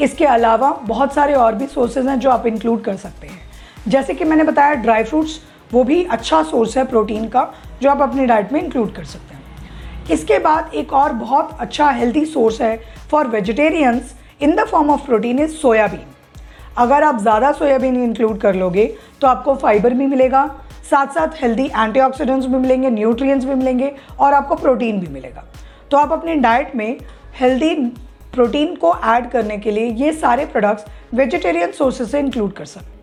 इसके 0.00 0.24
अलावा 0.26 0.70
बहुत 0.84 1.14
सारे 1.14 1.34
और 1.34 1.54
भी 1.54 1.66
सोर्सेज 1.66 2.06
हैं 2.06 2.18
जो 2.20 2.30
आप 2.30 2.46
इंक्लूड 2.46 2.82
कर 2.84 2.96
सकते 2.96 3.26
हैं। 3.26 3.40
जैसे 3.88 4.14
कि 4.14 4.24
मैंने 4.24 4.44
बताया 4.44 4.74
ड्राई 4.74 5.04
फ्रूट्स 5.04 5.38
वो 5.72 5.84
भी 5.84 6.02
अच्छा 6.04 6.42
सोर्स 6.42 6.76
है 6.76 6.84
प्रोटीन 6.86 7.28
का, 7.28 7.52
जो 7.82 7.90
आप 7.90 8.02
अपनी 8.02 8.26
डाइट 8.26 8.52
में 8.52 8.62
इंक्लूड 8.62 8.94
कर 8.94 9.04
सकते 9.04 9.34
हैं। 9.34 9.44
इसके 10.10 10.38
बाद 10.38 10.74
एक 10.74 10.92
और 10.92 11.12
बहुत 11.14 11.56
अच्छा 11.60 11.90
हेल्दी 11.90 12.24
सोर्स 12.26 12.60
है 12.60 12.76
for 13.10 13.26
vegetarians 13.28 14.14
in 14.40 14.54
the 14.56 14.66
form 14.66 14.90
of 14.90 15.06
protein 15.06 15.38
is 15.38 15.52
soybean 15.52 16.04
अगर 16.78 17.02
आप 17.04 17.18
ज़्यादा 17.18 17.50
सोयाबीन 17.52 18.02
इंक्लूड 18.04 18.38
कर 18.40 18.54
लोगे 18.54 18.86
तो 19.20 19.26
आपको 19.26 19.54
फाइबर 19.56 19.94
भी 19.94 20.06
मिलेगा 20.06 20.44
साथ 20.90 21.14
साथ 21.14 21.42
हेल्दी 21.42 21.66
एंटीऑक्सीडेंट्स 21.66 22.46
भी 22.46 22.56
मिलेंगे 22.56 22.90
न्यूट्रिएंट्स 22.90 23.46
भी 23.46 23.54
मिलेंगे 23.54 23.92
और 24.20 24.34
आपको 24.34 24.54
प्रोटीन 24.56 25.00
भी 25.00 25.08
मिलेगा। 25.08 25.44
तो 25.90 25.96
आप 25.96 26.12
अपनी 26.12 26.34
डाइट 26.34 26.74
में 26.76 26.98
हेल्दी 27.40 27.74
प्रोटीन 28.32 28.74
को 28.74 28.94
ऐड 29.06 29.30
करने 29.30 29.56
के 29.58 29.70
लिए 29.70 29.90
ये 29.94 30.12
सारे 30.12 30.44
प्रोडक्ट्स 30.46 30.84
वेजिटेरियन 31.14 31.72
सोर्सेज 31.72 32.10
से 32.10 32.18
इंक्लूड 32.18 32.52
कर 32.52 32.64
सकते 32.64 32.94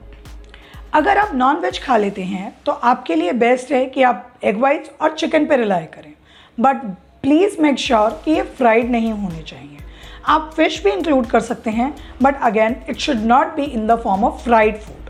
अगर 0.94 1.18
आप 1.18 1.34
नॉन 1.36 1.60
वेज 1.60 1.82
खा 1.84 1.98
लेते 1.98 2.24
हैं 2.24 2.54
तो 2.66 2.72
आपके 2.72 3.16
लिए 3.16 3.32
बेस्ट 3.34 3.72
है 3.72 3.86
कि 3.86 4.04
आप 4.04 4.34
एग 4.44 4.60
वाइट्स 4.62 4.92
और 5.02 5.14
चिकन 5.14 5.46
पर 5.46 5.60
रिलाई 5.60 5.86
करें। 5.94 6.14
बट 6.58 6.84
प्लीज़ 7.22 7.62
मेक 7.62 7.80
श्योर 7.80 8.22
कि 8.26 8.32
ये 8.32 8.42
फ्राइड 8.58 8.92
नहीं 8.92 9.12
होने 9.12 9.42
चाहिए। 9.42 9.78
आप 10.28 10.52
फ़िश 10.56 10.84
भी 10.84 10.92
इंक्लूड 10.92 11.26
कर 11.26 11.40
सकते 11.42 11.70
हैं 11.70 11.94
but 12.22 12.42
again 12.44 12.76
it 12.90 12.98
should 12.98 13.24
not 13.26 13.56
be 13.56 13.64
in 13.64 13.88
the 13.88 14.00
form 14.04 14.24
of 14.24 14.44
fried 14.44 14.78
food 14.78 15.10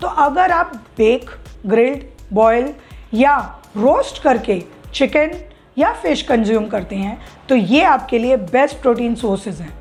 तो 0.00 0.08
अगर 0.24 0.52
आप 0.52 0.74
बेक 0.98 1.30
ग्रिल्ड 1.66 2.02
बॉयल 2.32 2.72
या 3.14 3.36
रोस्ट 3.76 4.22
करके 4.22 4.62
चिकन 4.94 5.30
या 5.78 5.92
फ़िश 5.92 6.22
कंज्यूम 6.22 6.66
करते 6.66 6.96
हैं 6.96 7.18
तो 7.48 7.54
ये 7.54 7.82
आपके 7.84 8.18
लिए 8.18 8.36
बेस्ट 8.36 8.76
प्रोटीन 8.82 9.14
सोर्सेज 9.14 9.60
हैं। 9.60 9.72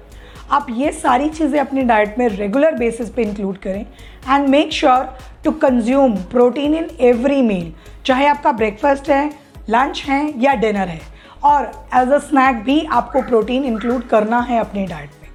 आप 0.51 0.67
ये 0.69 0.91
सारी 0.91 1.29
चीज़ें 1.29 1.59
अपनी 1.59 1.81
डाइट 1.83 2.17
में 2.19 2.27
रेगुलर 2.29 2.75
बेसिस 2.75 3.09
पे 3.09 3.21
इंक्लूड 3.21 3.57
करें 3.57 3.85
and 4.29 4.47
make 4.50 4.71
sure 4.73 5.05
to 5.43 5.51
consume 5.59 6.15
protein 6.31 6.75
in 6.75 6.89
every 7.01 7.41
meal 7.41 7.71
चाहे 8.05 8.27
आपका 8.27 8.51
ब्रेकफास्ट 8.51 9.09
है 9.09 9.25
लंच 9.69 10.01
है 10.01 10.21
या 10.43 10.53
डिनर 10.55 10.88
है। 10.88 11.01
और 11.43 11.71
एज 11.95 12.12
अ 12.12 12.17
स्नैक 12.19 12.63
भी 12.63 12.79
आपको 12.91 13.21
प्रोटीन 13.21 13.63
इंक्लूड 13.63 14.07
करना 14.07 14.39
है 14.41 14.59
अपनी 14.59 14.85
डाइट 14.85 15.09
में। 15.13 15.29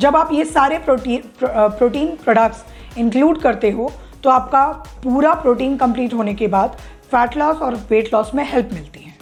जब 0.00 0.16
आप 0.16 0.32
ये 0.32 0.44
सारे 0.44 0.78
प्रोटीन 0.78 1.22
प्रोटीन 1.42 2.06
प्रोडक्ट्स 2.24 2.98
इंक्लूड 2.98 3.40
करते 3.40 3.70
हो 3.70 3.90
तो 4.24 4.30
आपका 4.30 4.66
पूरा 5.04 5.34
प्रोटीन 5.34 5.76
कंप्लीट 5.76 6.14
होने 6.14 6.34
के 6.34 6.46
बाद 6.46 6.76
फैट 7.10 7.36
लॉस 7.36 7.56
और 7.56 7.74
वेट 7.90 8.12
लॉस 8.14 8.34
में 8.34 8.44
हेल्प 8.52 8.70
मिलती 8.72 9.00
है। 9.00 9.14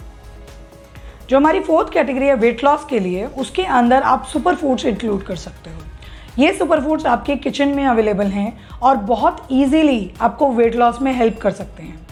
जो 1.29 1.37
हमारी 1.37 1.59
फोर्थ 1.59 1.93
कैटेगरी 1.93 2.27
है 2.27 2.35
वेट 2.35 2.63
लॉस 2.63 2.85
के 2.89 2.99
लिए, 2.99 3.25
उसके 3.25 3.63
अंदर 3.63 4.03
आप 4.03 4.25
सुपर 4.25 4.55
फूड्स 4.55 4.85
इंक्लूड 4.85 5.23
कर 5.23 5.35
सकते 5.35 5.69
हो। 5.69 5.77
ये 6.39 6.53
सुपर 6.53 6.81
फूड्स 6.83 7.05
आपके 7.05 7.35
किचन 7.35 7.69
में 7.69 7.85
अवेलेबल 7.85 8.27
हैं 8.27 8.79
और 8.79 8.97
बहुत 8.97 9.47
इजीली 9.51 10.11
आपको 10.21 10.51
वेट 10.51 10.75
लॉस 10.75 11.01
में 11.01 11.11
हेल्प 11.13 11.39
कर 11.41 11.51
सकते 11.51 11.83
हैं। 11.83 12.07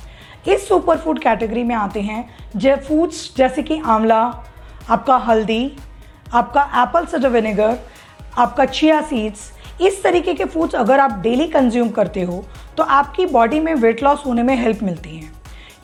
इस 0.47 0.67
सुपर 0.67 0.97
फ़ूड 0.97 1.19
कैटेगरी 1.19 1.63
में 1.63 1.75
आते 1.75 2.01
हैं 2.01 2.29
जो 2.55 2.75
फूड्स 2.77 3.35
जैसे 3.37 3.63
कि 3.63 3.81
आंवला, 3.85 4.21
आपका 4.89 5.15
हल्दी, 5.17 5.77
आपका 6.33 6.61
एप्पल 6.83 7.05
सडर 7.05 7.29
विनेगर 7.29 7.77
आपका 8.37 8.65
चिया 8.65 9.01
सीड्स 9.01 9.51
इस 9.81 10.01
तरीके 10.03 10.33
के 10.33 10.45
फूड्स 10.45 10.75
अगर 10.75 10.99
आप 10.99 11.19
डेली 11.21 11.47
कंज्यूम 11.47 11.89
करते 11.89 12.21
हो 12.21 12.43
तो 12.77 12.83
आपकी 12.83 13.25
बॉडी 13.25 13.59
में 13.59 13.73
वेट 13.75 14.03
लॉस 14.03 14.23
होने 14.25 14.43
में 14.43 14.55
हेल्प 14.55 14.83
मिलती 14.83 15.15
है। 15.17 15.31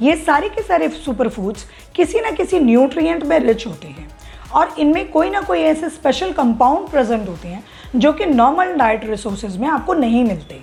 ये 0.01 0.15
सारे 0.15 0.49
के 0.49 0.61
सारे 0.61 0.87
सुपर 0.89 1.29
फूड्स 1.29 1.65
किसी 1.95 2.19
ना 2.19 2.31
किसी 2.31 2.59
न्यूट्रिएंट 2.59 3.23
में 3.23 3.37
रिच 3.39 3.65
होते 3.67 3.87
हैं। 3.87 4.07
और 4.53 4.73
इनमें 4.79 5.09
कोई 5.11 5.29
ना 5.29 5.41
कोई 5.41 5.59
ऐसे 5.59 5.89
स्पेशल 5.89 6.31
कंपाउंड 6.31 6.87
प्रेजेंट 6.89 7.29
होते 7.29 7.47
हैं, 7.47 7.63
जो 7.95 8.11
कि 8.13 8.25
नॉर्मल 8.25 8.73
डाइट 8.73 9.05
रिसोर्सेज 9.05 9.57
में 9.57 9.67
आपको 9.67 9.93
नहीं 9.93 10.23
मिलते। 10.23 10.59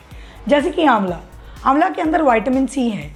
जैसे 0.49 0.71
कि 0.71 0.85
आंवला। 0.85 1.19
आंवला 1.65 1.89
के 1.89 2.03
अंदर 2.03 2.23
वाइटामिन 2.23 2.67
सी 2.67 2.89
है। 2.91 3.11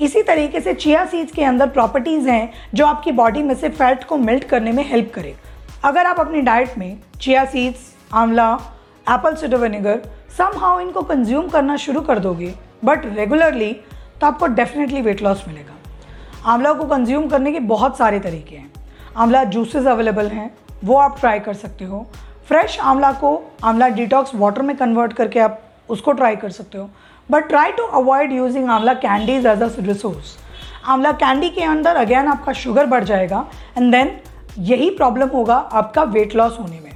इसी 0.00 0.22
तरीके 0.22 0.60
से 0.60 0.74
चिया 0.74 1.04
सीड्स 1.04 1.32
के 1.32 1.44
अंदर 1.44 1.68
प्रॉपर्टीज़ 1.68 2.28
हैं, 2.28 2.52
जो 2.74 2.86
आपकी 2.86 3.12
बॉडी 3.12 3.42
में 3.42 3.54
से 3.54 3.68
फैट 3.68 4.04
को 4.04 4.16
मेल्ट 4.16 4.44
करने 4.44 4.72
में 4.72 4.84
हेल्प 4.90 5.12
करे। 5.14 5.34
अगर 5.84 6.06
आप 6.06 6.20
अपनी 6.20 6.40
डाइट 6.40 6.78
में 6.78 6.96
chia 7.20 7.44
seeds 7.44 7.94
amla 8.14 8.56
apple 9.10 9.34
cider 9.34 9.56
vinegar 9.56 10.00
somehow 10.60 10.80
इनको 10.80 11.02
कंज्यूम 11.02 11.48
करना 11.48 11.76
शुरू 11.78 12.00
कर 12.00 12.18
दोगे 12.18 12.52
बट 12.84 13.04
रेगुलरली 13.16 13.72
तो 14.20 14.26
आपको 14.26 14.46
डेफिनेटली 14.48 15.00
वेट 15.02 15.22
लॉस 15.22 15.44
मिलेगा। 15.48 15.74
आंवला 16.46 16.72
को 16.72 16.84
कंज्यूम 16.86 17.28
करने 17.28 17.52
के 17.52 17.60
बहुत 17.66 17.96
सारे 17.98 18.18
तरीके 18.20 18.56
हैं। 18.56 18.70
आंवला 19.16 19.42
जूसेस 19.46 19.86
अवेलेबल 19.86 20.26
हैं, 20.28 20.50
वो 20.84 20.96
आप 20.96 21.16
ट्राई 21.20 21.38
कर 21.38 21.54
सकते 21.54 21.84
हो। 21.84 22.06
फ्रेश 22.48 22.78
आंवला 22.80 23.12
को 23.12 23.30
आंवला 23.64 23.88
डिटॉक्स 23.90 24.34
वाटर 24.34 24.62
में 24.62 24.76
कन्वर्ट 24.76 25.12
करके 25.12 25.40
आप 25.40 25.60
उसको 25.88 26.12
ट्राई 26.12 26.36
कर 26.36 26.50
सकते 26.50 26.78
हो। 26.78 26.88
But 27.28 27.48
try 27.48 27.72
to 27.72 27.84
avoid 27.94 28.32
using 28.32 28.68
amla 28.70 28.94
candies 28.96 29.46
as 29.46 29.62
a 29.62 29.68
resource 29.80 30.36
amla 30.86 31.12
candy 31.14 31.50
के 31.50 31.62
अंदर 31.64 31.96
अगेन 31.96 32.28
आपका 32.28 32.52
शुगर 32.54 32.86
बढ़ 32.86 33.04
जाएगा 33.04 33.44
एंड 33.78 33.90
देन 33.92 34.16
यही 34.64 34.90
प्रॉब्लम 34.90 35.28
होगा 35.28 35.56
आपका 35.56 36.02
वेट 36.04 36.36
लॉस 36.36 36.58
होने 36.60 36.80
में। 36.80 36.87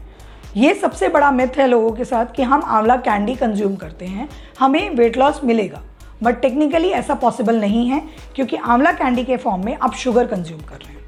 ये 0.57 0.75
सबसे 0.75 1.09
बड़ा 1.09 1.31
मिथ 1.31 1.49
है 1.57 1.67
लोगों 1.67 1.91
के 1.93 2.05
साथ 2.05 2.27
कि 2.27 2.43
हम 2.43 2.63
आंवला 2.65 2.97
कैंडी 2.97 3.35
कंज्यूम 3.35 3.77
करते 3.77 4.07
हैं, 4.07 4.29
हमें 4.61 4.91
वेट 4.91 5.17
लॉस 5.17 5.41
मिलेगा। 5.45 5.83
बट 6.23 6.41
टेक्निकली 6.41 6.89
ऐसा 6.89 7.15
पॉसिबल 7.15 7.57
नहीं 7.57 7.89
है, 7.89 8.03
क्योंकि 8.35 8.57
आंवला 8.57 8.93
कैंडी 8.93 9.25
के 9.25 9.37
फॉर्म 9.37 9.65
में 9.65 9.77
आप 9.77 9.95
शुगर 9.95 10.27
कंज्यूम 10.27 10.61
कर 10.61 10.77
रहे 10.77 10.93
हैं। 10.93 11.07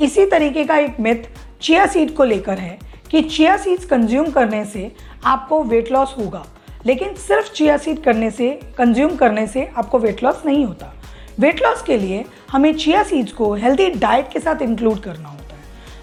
इसी 0.00 0.26
तरीके 0.26 0.64
का 0.64 0.76
एक 0.76 1.00
मिथ 1.00 1.16
चिया 1.62 1.86
सीड 1.86 2.14
को 2.14 2.24
लेकर 2.24 2.58
है 2.58 2.78
कि 3.10 3.22
चिया 3.22 3.56
सीड्स 3.56 3.84
कंज्यूम 3.84 4.30
करने 4.30 4.64
से 4.64 4.92
आपको 5.24 5.62
वेट 5.62 5.92
लॉस 5.92 6.14
होगा। 6.18 6.46
लेकिन 6.86 7.14
सिर्फ़ 7.14 7.52
चिया 7.52 7.76
सीड 7.76 8.02
करने 8.02 8.30
से 8.30 8.60
कंज्यूम 8.78 9.16
करने 9.16 9.46
से 9.46 9.70
आपको 9.76 9.98
वेट 9.98 10.24
लॉस 10.24 10.42
नहीं 10.46 10.64
होता। 10.64 10.94
वेट 11.40 11.62
लॉस 11.62 11.82
के 11.82 11.96
लिए 11.96 12.24
हमें 12.50 12.74
चिया 12.74 13.02
सीड्स 13.02 13.32
को 13.32 13.54
हेल्दी 13.54 13.90
डाइट 13.90 14.32
के 14.32 14.40
साथ 14.40 14.62
इंक्लूड 14.62 15.00
करना 15.00 15.28
होता 15.28 15.30
है 15.30 15.35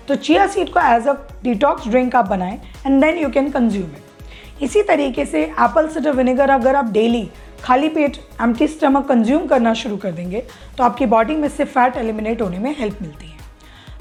तो 0.07 0.15
चिया 0.15 0.48
सीड 0.48 0.69
को 0.69 0.79
एज 0.95 1.07
अ 1.07 1.13
डिटॉक्स 1.43 1.88
ड्रिंक 1.88 2.15
आप 2.15 2.27
बनाएँ 2.27 2.60
and 2.86 3.01
then 3.01 3.17
you 3.17 3.29
can 3.29 3.50
consume 3.50 3.83
it 3.86 4.62
इसी 4.63 4.81
तरीके 4.83 5.25
से 5.25 5.43
एप्पल 5.43 5.88
सिडर 5.89 6.12
विनेगर 6.12 6.50
अगर 6.50 6.75
आप 6.75 6.91
डेली 6.91 7.27
खाली 7.63 7.89
पेट 7.89 8.17
एम्प्टी 8.41 8.67
स्टमक 8.67 9.07
कंज्यूम 9.07 9.45
करना 9.48 9.74
शुरू 9.74 9.98
कर 9.98 10.12
देंगे 10.12 10.43
तो 10.77 10.83
आपकी 10.83 11.05
बॉडी 11.05 11.36
में 11.36 11.48
से 11.48 11.65
फैट 11.65 11.98
एलिमिनेट 11.98 12.41
होने 12.41 12.60
में 12.60 12.75
हेल्प 12.79 13.01
मिलती 13.01 13.25
है। 13.25 13.38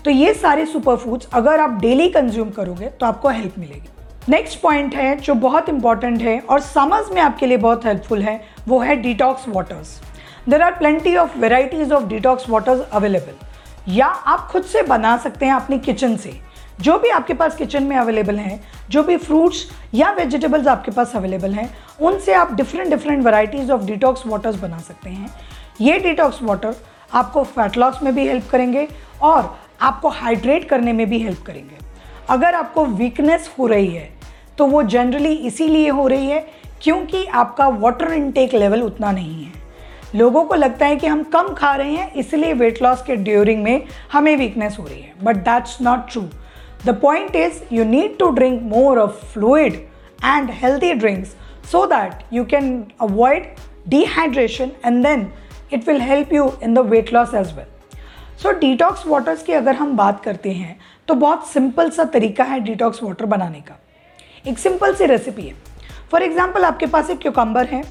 तो 0.04 0.10
ये 0.10 0.32
सारे 0.34 0.66
सुपर 0.66 0.96
फूड्स 0.96 1.28
अगर 1.32 1.60
आप 1.60 1.78
डेली 1.80 2.08
कंज्यूम 2.08 2.50
करोगे 2.50 2.88
तो 2.90 3.06
आपको 3.06 3.28
हेल्प 3.28 3.58
मिलेगी। 3.58 3.88
नेक्स्ट 4.28 4.60
पॉइंट 4.60 4.94
है 4.94 5.14
जो 5.16 5.34
बहुत 5.36 5.68
इंपॉर्टेंट 5.68 6.20
है 6.22 6.38
और 6.40 6.60
समझ 6.60 7.04
में 7.12 7.20
आपके 7.22 7.46
लिए 7.46 7.56
बहुत 7.58 7.84
हेल्पफुल 7.86 8.22
है, 8.22 8.40
वो 8.68 8.78
है 8.80 8.96
detox 8.96 9.44
waters 9.48 9.98
there 10.48 10.62
are 10.62 10.74
plenty 10.74 11.16
of 11.16 11.38
varieties 11.38 11.92
of 11.92 12.04
detox 12.08 12.48
waters 12.50 12.80
available 12.92 13.46
या 13.88 14.06
आप 14.06 14.48
खुद 14.50 14.62
से 14.62 14.82
बना 14.82 15.16
सकते 15.16 15.46
हैं 15.46 15.54
अपनी 15.54 15.78
किचन 15.78 16.16
से। 16.16 16.32
जो 16.80 16.98
भी 16.98 17.08
आपके 17.08 17.34
पास 17.34 17.56
किचन 17.56 17.82
में 17.82 17.96
अवेलेबल 17.96 18.36
हैं, 18.36 18.60
जो 18.90 19.02
भी 19.02 19.16
फ्रूट्स 19.16 19.64
या 19.94 20.10
वेजिटेबल्स 20.10 20.66
आपके 20.66 20.90
पास 20.90 21.16
अवेलेबल 21.16 21.52
हैं, 21.52 21.68
उनसे 22.00 22.34
आप 22.34 22.52
different 22.54 22.90
different 22.90 23.24
varieties 23.24 23.72
of 23.72 23.82
detox 23.82 24.26
waters 24.26 24.56
बना 24.56 24.78
सकते 24.78 25.10
हैं। 25.10 25.30
ये 25.80 25.98
डिटॉक्स 25.98 26.42
वाटर 26.42 26.74
आपको 27.14 27.42
फैट 27.44 27.76
लॉस 27.76 28.02
में 28.02 28.14
भी 28.14 28.26
हेल्प 28.28 28.48
करेंगे 28.50 28.86
और 29.22 29.56
आपको 29.82 30.08
हाइड्रेट 30.08 30.68
करने 30.68 30.92
में 30.92 31.08
भी 31.10 31.18
हेल्प 31.18 31.42
करेंगे। 31.46 31.76
अगर 32.30 32.54
आपको 32.54 32.84
वीकनेस 32.86 33.50
हो 33.58 33.66
रही 33.66 33.86
है 33.86 34.10
तो 34.58 34.66
वो 34.66 34.82
जनरली 34.82 35.32
इसीलिए 35.32 35.88
हो 35.88 36.06
रही 36.06 36.26
है 36.26 36.46
क्योंकि 36.82 37.24
आपका 37.24 37.68
वाटर 37.68 38.12
इनटेक 38.12 38.54
लेवल 38.54 38.82
उतना 38.82 39.10
नहीं 39.12 39.44
है। 39.44 39.61
लोगों 40.14 40.44
को 40.44 40.54
लगता 40.54 40.86
है 40.86 40.96
कि 40.96 41.06
हम 41.06 41.22
कम 41.24 41.52
खा 41.54 41.74
रहे 41.76 41.92
हैं, 41.92 42.12
इसलिए 42.12 42.52
वेट 42.54 42.82
लॉस 42.82 43.02
के 43.02 43.16
ड्यूरिंग 43.18 43.62
में 43.62 43.86
हमें 44.12 44.36
वीकनेस 44.36 44.76
हो 44.78 44.84
रही 44.84 45.00
है। 45.00 45.14
But 45.22 45.36
that's 45.44 45.80
not 45.82 46.10
true 46.12 46.22
the 46.86 46.98
point 47.02 47.36
is 47.36 47.62
you 47.72 47.84
need 47.84 48.18
to 48.18 48.30
drink 48.30 48.62
more 48.72 48.98
of 48.98 49.24
fluid 49.32 49.72
and 50.24 50.50
healthy 50.52 50.92
drinks 50.94 51.36
so 51.70 51.84
that 51.86 52.24
you 52.32 52.44
can 52.44 52.84
avoid 53.00 53.46
dehydration 53.88 54.70
and 54.84 55.02
then 55.06 55.26
it 55.72 55.88
will 55.88 56.00
help 56.00 56.32
you 56.32 56.50
in 56.62 56.74
the 56.74 56.78
weight 56.88 57.12
loss 57.14 57.34
as 57.34 57.54
well 57.56 57.66
so 58.42 58.52
detox 58.58 59.06
waters 59.06 59.42
की 59.42 59.52
अगर 59.52 59.74
हम 59.74 59.96
बात 59.96 60.22
करते 60.24 60.52
हैं 60.52 60.76
तो 61.08 61.14
बहुत 61.14 61.46
simple 61.48 61.90
सा 61.90 62.04
तरीका 62.12 62.44
है 62.44 62.60
डिटॉक्स 62.60 63.02
वाटर 63.02 63.26
बनाने 63.26 63.60
का। 63.60 63.78
एक 64.48 64.58
सिंपल 64.58 64.94
सी 64.94 65.06
रेसिपी 65.06 65.42
है। 65.42 65.54
फॉर 66.10 66.22
एग्ज़ाम्पल 66.22 66.64
आपके 66.64 66.86
पास 66.86 67.10
एक 67.10 67.18
क्यूकम्बर 67.18 67.66
है। 67.66 67.82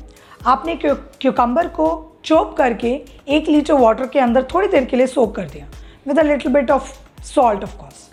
आपने 0.47 0.75
क्यूकम्बर 0.77 1.67
को 1.69 1.87
चॉप 2.25 2.55
करके 2.57 2.89
एक 3.27 3.49
लीटर 3.49 3.73
वाटर 3.73 4.07
के 4.07 4.19
अंदर 4.19 4.43
थोड़ी 4.53 4.67
देर 4.67 4.85
के 4.85 4.97
लिए 4.97 5.07
सोक 5.07 5.35
कर 5.35 5.45
दिया 5.49 5.67
with 6.07 6.19
a 6.19 6.23
little 6.23 6.53
bit 6.53 6.71
of 6.71 6.91
salt 7.25 7.63
of 7.63 7.75
course 7.77 8.09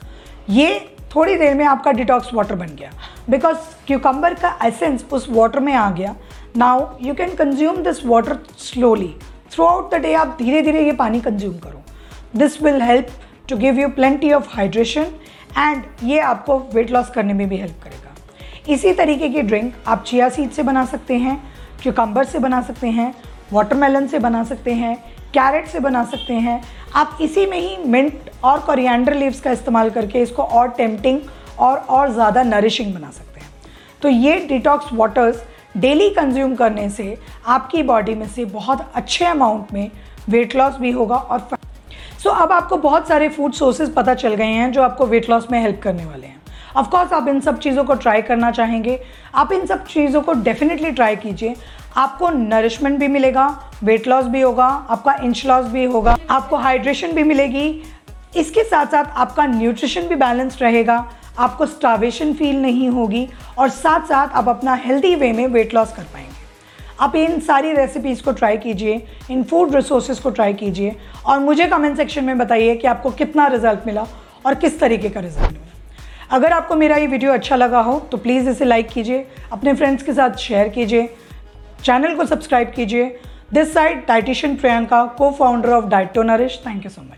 ये 0.51 0.79
थोड़ी 1.15 1.37
देर 1.39 1.55
में 1.55 1.65
आपका 1.65 1.93
डिटॉक्स 1.93 2.33
वाटर 2.35 2.55
बन 2.55 2.75
गया। 2.79 2.91
बिकॉज़ 3.31 3.57
क्यूकम्बर 3.87 4.35
का 4.35 4.59
एसेंस 4.65 5.05
उस 5.13 5.27
वाटर 5.31 5.61
में 5.61 5.73
आ 5.75 5.91
गया। 5.91 6.15
Now 6.57 6.87
you 7.03 7.15
can 7.15 7.35
consume 7.35 7.77
this 7.83 8.05
water 8.07 8.39
slowly 8.59 9.15
throughout 9.65 9.95
the 9.95 10.01
day 10.03 10.13
आप 10.15 10.37
धीरे 10.39 10.63
धीरे 10.63 10.85
ये 10.85 10.93
पानी 10.95 11.21
कंज्यूम 11.21 11.55
करो। 11.59 11.83
This 12.37 12.61
will 12.63 12.83
help 12.83 13.09
to 13.49 13.57
give 13.57 13.79
you 13.81 13.89
plenty 13.91 14.33
of 14.33 14.49
hydration 14.53 15.07
and 15.59 15.83
ये 16.05 16.19
आपको 16.21 16.59
वेट 16.75 16.91
लॉस 16.91 17.11
करने 17.11 17.33
में 17.33 17.49
भी 17.49 17.57
हेल्प 17.57 17.83
करेगा। 17.85 18.73
इसी 18.73 18.93
तरीके 18.95 19.29
की 19.29 19.43
ड्रिंक 19.43 19.75
आप 19.87 20.05
चिया 20.07 20.29
सीड 20.29 20.51
से 20.51 20.63
बना 20.63 20.85
सकते 20.87 21.17
हैं 21.17 21.41
क्यूकम्बर 21.83 22.25
से 22.25 22.39
बना 22.39 22.61
सकते 22.63 22.89
हैं 22.89 23.15
वाटरमेलन 23.53 24.07
से 24.07 24.19
बना 24.19 24.43
सकते 24.45 24.73
हैं 24.75 24.97
कैरेट 25.35 25.67
से 25.69 25.81
बना 25.81 26.05
सकते 26.05 26.35
हैं। 26.35 26.63
आप 26.97 27.19
इसी 27.21 27.47
में 27.47 27.59
ही 27.59 27.77
मिंट 27.87 28.31
और 28.45 28.59
कोरिएंडर 28.61 29.15
लीव्स 29.15 29.41
का 29.41 29.51
इस्तेमाल 29.51 29.91
करके 29.91 30.23
इसको 30.23 30.43
और 30.43 30.69
टेम्पटिंग 30.71 31.21
और 31.59 31.79
और 31.79 32.13
ज़्यादा 32.13 32.43
नरिशिंग 32.45 32.95
बना 32.95 33.11
सकते 33.11 33.41
हैं। 33.41 33.51
तो 34.03 34.09
ये 34.09 34.37
डिटॉक्स 34.49 34.93
वाटर्स 34.93 35.43
डेली 35.77 36.09
कंज्यूम 36.11 36.55
करने 36.55 36.89
से 36.91 37.17
आपकी 37.47 37.83
बॉडी 37.83 38.15
में 38.15 38.27
से 38.29 38.45
बहुत 38.47 38.91
अच्छे 38.95 39.25
अमाउंट 39.25 39.73
में 39.73 39.91
वेट 40.29 40.57
लॉस 40.57 40.77
भी 40.77 40.91
होगा 40.91 41.17
और 41.17 41.39
सो 41.39 42.31
so, 42.31 42.37
अब 42.37 42.53
आपको 42.53 42.77
बहुत 42.79 43.09
सारे 43.09 43.29
फ़ूड 43.29 43.53
सोर्सेज 43.53 43.95
पता 43.95 44.15
चल 44.15 44.35
गए 44.35 44.45
हैं 44.45 44.71
जो 44.73 44.83
आपको 44.83 45.07
वेट 45.07 45.29
लॉस 45.31 45.47
में 45.51 45.61
हेल्प 45.61 45.81
करने 45.83 46.05
वाले 46.05 46.27
हैं। 46.27 46.37
ऑफकोर्स 46.77 47.13
आप 47.13 47.29
इन 47.29 47.41
सब 47.41 47.59
चीज़ों 47.59 47.85
को 47.85 47.95
ट्राई 47.95 48.23
करना 48.23 48.51
चाहेंगे। 48.51 48.99
आप 49.35 49.53
इन 49.53 49.67
सब 49.67 49.85
चीज़ों 49.87 50.21
को 50.23 50.33
डेफिनेटली 50.43 50.91
ट्राई 50.91 51.17
कीजिए। 51.17 51.55
आपको 51.97 52.29
नरिशमेंट 52.31 52.99
भी 52.99 53.09
मिलेगा 53.09 53.47
वेट 53.83 54.07
लॉस 54.09 54.25
भी 54.27 54.41
होगा, 54.41 54.65
आपका 54.65 55.13
इंच 55.15 55.45
लॉस 55.47 55.67
भी 55.67 55.85
होगा, 55.85 56.17
आपको 56.31 56.57
हाइड्रेशन 56.57 57.13
भी 57.13 57.23
मिलेगी। 57.25 57.69
इसके 58.37 58.63
साथ 58.65 58.87
साथ 58.87 59.05
आपका 59.17 59.47
न्यूट्रिशन 59.47 60.09
भी 60.09 60.15
बैलेंस 60.17 60.59
रहेगा, 60.63 61.05
आपको 61.39 61.67
स्टावेशन 61.67 62.33
फील 62.35 62.61
नहीं 62.63 62.89
होगी 62.89 63.29
और 63.59 63.69
साथ 63.71 64.07
साथ 64.07 64.29
आप 64.29 64.49
अपना 64.49 64.75
हेल्दी 64.77 65.15
वे 65.15 65.33
में 65.33 65.47
वेट 65.47 65.75
लॉस 65.75 65.93
कर 65.93 66.03
पाएँगे। 66.05 66.37
आप 67.01 67.15
इन 67.17 67.39
सारी 67.41 67.73
रेसिपीज़ 67.73 68.23
को 68.23 68.33
ट्राई 68.33 68.57
कीजिए, 68.57 69.03
इन 69.31 69.43
फ़ूड 69.43 69.75
रिसोर्सेज 69.75 70.19
को 70.19 70.31
ट्राई 70.31 70.55
कीजिए 70.55 70.97
और 71.27 71.39
मुझे 71.41 71.67
कमेंट 71.67 71.97
सेक्शन 71.97 72.25
में 72.25 72.39
बताइए 72.39 72.75
कि 72.77 72.87
आपको 72.87 73.11
कितना 73.13 73.47
रिज़ल्ट 73.47 73.87
मिला 73.87 74.07
और 74.47 74.55
किस 74.55 74.79
तरीके 74.81 75.09
का 75.09 75.21
रिज़ल्ट 75.21 75.53
मिला। 75.53 76.37
अगर 76.37 76.53
आपको 76.53 76.77
मेरा 76.77 76.97
ये 76.97 77.07
वीडियो 77.07 77.33
अच्छा 77.33 77.57
लगा 77.57 77.81
हो 77.81 77.99
तो 78.11 78.17
प्लीज़ 78.19 78.49
इसे 78.51 78.65
लाइक 78.65 78.89
कीजिए, 78.89 79.27
अपने 79.53 79.75
फ्रेंड्स 79.75 80.03
के 80.03 80.13
साथ 80.13 80.37
शेयर 80.39 80.69
कीजिए। 80.69 81.09
चैनल 81.85 82.15
को 82.15 82.25
सब्सक्राइब 82.27 82.73
कीजिए। 82.77 83.19
दिस 83.53 83.73
साइड 83.75 84.07
डाइटिशियन 84.07 84.57
प्रियंका 84.57 85.05
को 85.19 85.31
founder 85.31 85.71
of 85.71 85.85
Dieto 85.87 86.23
Nourish 86.23 86.61
thank 86.67 86.85
you 86.85 86.91
so 86.91 87.03
much 87.03 87.17